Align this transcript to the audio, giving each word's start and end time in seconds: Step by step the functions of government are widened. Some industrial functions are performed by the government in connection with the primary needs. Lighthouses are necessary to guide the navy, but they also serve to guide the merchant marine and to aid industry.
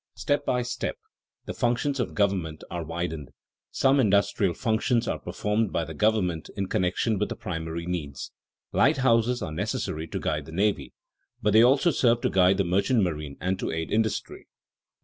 Step 0.15 0.43
by 0.47 0.63
step 0.63 0.97
the 1.45 1.53
functions 1.53 1.99
of 1.99 2.15
government 2.15 2.63
are 2.71 2.83
widened. 2.83 3.29
Some 3.69 3.99
industrial 3.99 4.55
functions 4.55 5.07
are 5.07 5.19
performed 5.19 5.71
by 5.71 5.83
the 5.85 5.93
government 5.93 6.49
in 6.57 6.69
connection 6.69 7.19
with 7.19 7.29
the 7.29 7.35
primary 7.35 7.85
needs. 7.85 8.31
Lighthouses 8.73 9.43
are 9.43 9.51
necessary 9.51 10.07
to 10.07 10.19
guide 10.19 10.47
the 10.47 10.51
navy, 10.51 10.91
but 11.43 11.53
they 11.53 11.61
also 11.61 11.91
serve 11.91 12.21
to 12.21 12.31
guide 12.31 12.57
the 12.57 12.63
merchant 12.63 13.03
marine 13.03 13.37
and 13.39 13.59
to 13.59 13.69
aid 13.69 13.91
industry. 13.91 14.47